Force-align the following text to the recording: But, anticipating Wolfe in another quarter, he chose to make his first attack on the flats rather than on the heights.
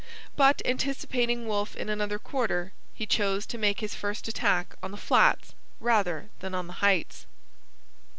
But, 0.35 0.63
anticipating 0.65 1.45
Wolfe 1.47 1.75
in 1.75 1.87
another 1.87 2.17
quarter, 2.17 2.71
he 2.95 3.05
chose 3.05 3.45
to 3.45 3.59
make 3.59 3.81
his 3.81 3.93
first 3.93 4.27
attack 4.27 4.75
on 4.81 4.89
the 4.89 4.97
flats 4.97 5.53
rather 5.79 6.29
than 6.39 6.55
on 6.55 6.65
the 6.65 6.73
heights. 6.81 7.27